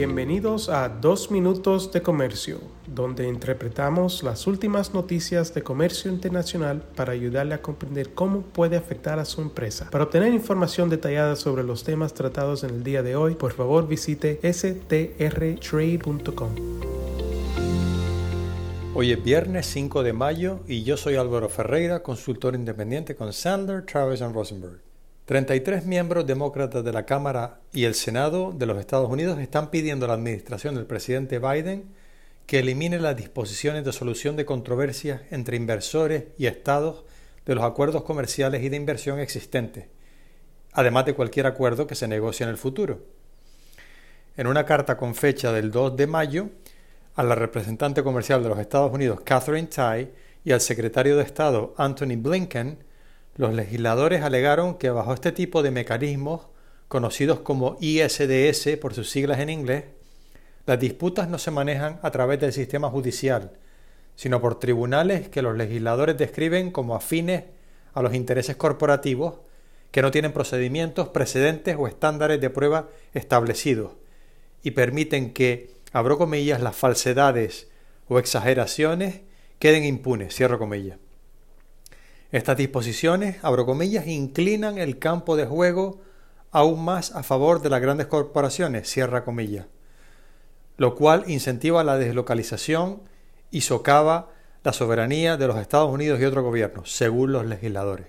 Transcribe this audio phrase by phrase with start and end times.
[0.00, 7.12] Bienvenidos a Dos Minutos de Comercio, donde interpretamos las últimas noticias de comercio internacional para
[7.12, 9.90] ayudarle a comprender cómo puede afectar a su empresa.
[9.90, 13.86] Para obtener información detallada sobre los temas tratados en el día de hoy, por favor
[13.86, 15.10] visite strtrade.com.
[18.94, 23.84] Hoy es viernes 5 de mayo y yo soy Álvaro Ferreira, consultor independiente con Sandler,
[23.84, 24.89] Travis Rosenberg.
[25.30, 30.04] 33 miembros demócratas de la Cámara y el Senado de los Estados Unidos están pidiendo
[30.04, 31.84] a la administración del presidente Biden
[32.46, 37.04] que elimine las disposiciones de solución de controversias entre inversores y estados
[37.46, 39.86] de los acuerdos comerciales y de inversión existentes,
[40.72, 42.98] además de cualquier acuerdo que se negocie en el futuro.
[44.36, 46.48] En una carta con fecha del 2 de mayo,
[47.14, 50.10] a la representante comercial de los Estados Unidos, Catherine Tai,
[50.42, 52.89] y al secretario de Estado, Anthony Blinken,
[53.40, 56.48] los legisladores alegaron que bajo este tipo de mecanismos,
[56.88, 59.84] conocidos como ISDS por sus siglas en inglés,
[60.66, 63.52] las disputas no se manejan a través del sistema judicial,
[64.14, 67.44] sino por tribunales que los legisladores describen como afines
[67.94, 69.36] a los intereses corporativos
[69.90, 73.92] que no tienen procedimientos, precedentes o estándares de prueba establecidos
[74.62, 77.70] y permiten que, abro comillas, las falsedades
[78.06, 79.22] o exageraciones
[79.58, 80.98] queden impunes, cierro comillas.
[82.32, 86.00] Estas disposiciones, abro comillas, inclinan el campo de juego
[86.52, 89.66] aún más a favor de las grandes corporaciones, cierra comillas,
[90.76, 93.02] lo cual incentiva la deslocalización
[93.50, 94.30] y socava
[94.62, 98.06] la soberanía de los Estados Unidos y otros gobiernos, según los legisladores.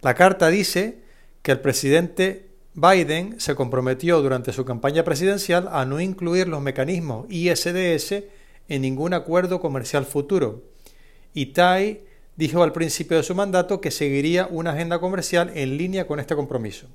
[0.00, 1.02] La carta dice
[1.42, 7.26] que el presidente Biden se comprometió durante su campaña presidencial a no incluir los mecanismos
[7.28, 8.24] ISDS
[8.68, 10.62] en ningún acuerdo comercial futuro.
[11.34, 12.00] Y Tai
[12.42, 16.34] dijo al principio de su mandato que seguiría una agenda comercial en línea con este
[16.34, 16.88] compromiso.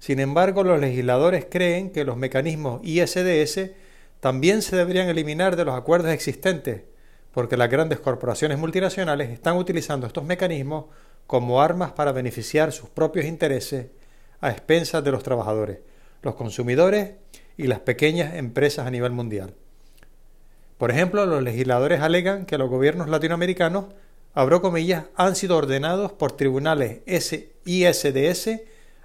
[0.00, 3.70] Sin embargo, los legisladores creen que los mecanismos ISDS
[4.18, 6.82] también se deberían eliminar de los acuerdos existentes,
[7.30, 10.86] porque las grandes corporaciones multinacionales están utilizando estos mecanismos
[11.28, 13.86] como armas para beneficiar sus propios intereses
[14.40, 15.78] a expensas de los trabajadores,
[16.22, 17.12] los consumidores
[17.56, 19.54] y las pequeñas empresas a nivel mundial.
[20.76, 23.84] Por ejemplo, los legisladores alegan que los gobiernos latinoamericanos
[24.36, 27.00] abro comillas, han sido ordenados por tribunales
[27.64, 28.60] ISDS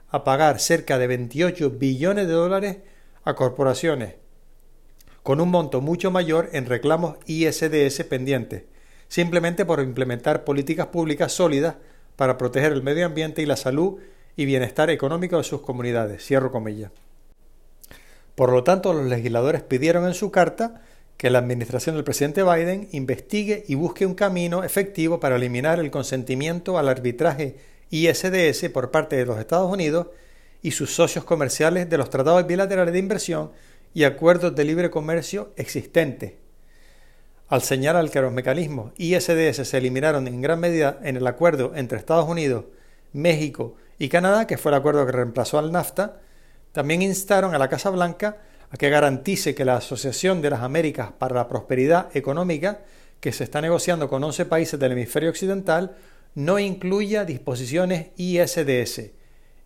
[0.09, 2.77] a pagar cerca de 28 billones de dólares
[3.23, 4.15] a corporaciones,
[5.23, 8.63] con un monto mucho mayor en reclamos ISDS pendientes,
[9.07, 11.75] simplemente por implementar políticas públicas sólidas
[12.17, 13.99] para proteger el medio ambiente y la salud
[14.35, 16.25] y bienestar económico de sus comunidades.
[16.25, 16.91] Cierro comillas.
[18.35, 20.81] Por lo tanto, los legisladores pidieron en su carta
[21.21, 25.91] que la administración del presidente Biden investigue y busque un camino efectivo para eliminar el
[25.91, 27.57] consentimiento al arbitraje
[27.91, 30.07] ISDS por parte de los Estados Unidos
[30.63, 33.51] y sus socios comerciales de los tratados bilaterales de inversión
[33.93, 36.33] y acuerdos de libre comercio existentes.
[37.49, 41.99] Al señalar que los mecanismos ISDS se eliminaron en gran medida en el acuerdo entre
[41.99, 42.65] Estados Unidos,
[43.13, 46.19] México y Canadá, que fue el acuerdo que reemplazó al NAFTA,
[46.71, 48.37] también instaron a la Casa Blanca
[48.71, 52.79] a que garantice que la Asociación de las Américas para la Prosperidad Económica,
[53.19, 55.97] que se está negociando con 11 países del hemisferio occidental,
[56.35, 59.11] no incluya disposiciones ISDS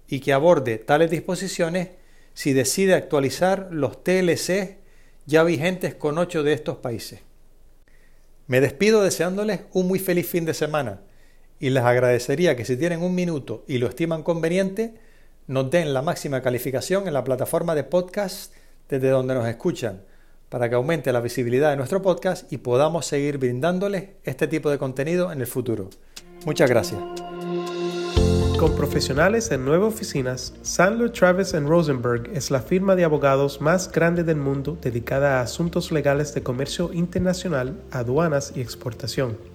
[0.07, 1.89] y que aborde tales disposiciones
[2.33, 4.77] si decide actualizar los TLC
[5.27, 7.21] ya vigentes con ocho de estos países.
[8.47, 11.01] Me despido deseándoles un muy feliz fin de semana
[11.59, 14.95] y les agradecería que si tienen un minuto y lo estiman conveniente,
[15.47, 18.53] nos den la máxima calificación en la plataforma de podcast
[18.89, 20.01] desde donde nos escuchan
[20.49, 24.77] para que aumente la visibilidad de nuestro podcast y podamos seguir brindándoles este tipo de
[24.77, 25.89] contenido en el futuro.
[26.45, 27.01] Muchas gracias.
[28.57, 34.23] Con profesionales en nueve oficinas, Sandler Travis Rosenberg es la firma de abogados más grande
[34.23, 39.54] del mundo dedicada a asuntos legales de comercio internacional, aduanas y exportación.